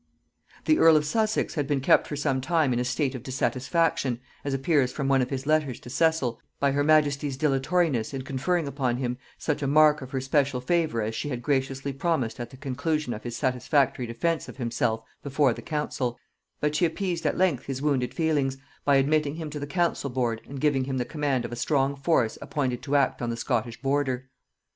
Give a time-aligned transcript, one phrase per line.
[0.65, 4.19] The earl of Sussex had been kept for some time in a state of dissatisfaction,
[4.43, 8.67] as appears from one of his letters to Cecil, by her majesty's dilatoriness in conferring
[8.67, 12.49] upon him such a mark of her special favor as she had graciously promised at
[12.49, 16.17] the conclusion of his satisfactory defence of himself before the council;
[16.61, 20.41] but she appeased at length his wounded feelings, by admitting him to the council board
[20.49, 23.79] and giving him the command of a strong force appointed to act on the Scottish
[23.83, 24.31] border.